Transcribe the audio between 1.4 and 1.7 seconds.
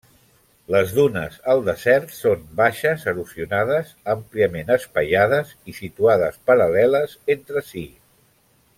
al